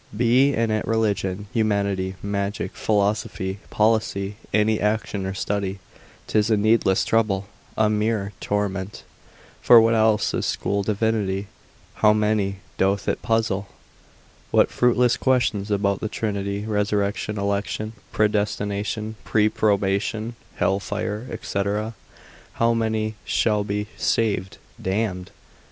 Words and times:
Be 0.17 0.53
it 0.53 0.71
in 0.71 0.81
religion, 0.87 1.45
humanity, 1.53 2.15
magic, 2.23 2.71
philosophy, 2.75 3.59
policy, 3.69 4.37
any 4.51 4.79
action 4.79 5.27
or 5.27 5.35
study, 5.35 5.77
'tis 6.25 6.49
a 6.49 6.57
needless 6.57 7.05
trouble, 7.05 7.45
a 7.77 7.87
mere 7.87 8.31
torment. 8.41 9.03
For 9.61 9.79
what 9.79 9.93
else 9.93 10.33
is 10.33 10.47
school 10.47 10.81
divinity, 10.81 11.49
how 12.01 12.13
many 12.13 12.61
doth 12.79 13.07
it 13.07 13.21
puzzle? 13.21 13.67
what 14.49 14.71
fruitless 14.71 15.17
questions 15.17 15.69
about 15.69 15.99
the 15.99 16.09
Trinity, 16.09 16.65
resurrection, 16.65 17.37
election, 17.37 17.93
predestination, 18.11 19.17
reprobation, 19.31 20.33
hell 20.55 20.79
fire, 20.79 21.27
&c., 21.43 21.61
how 22.53 22.73
many 22.73 23.13
shall 23.23 23.63
be 23.63 23.85
saved, 23.97 24.57
damned? 24.81 25.29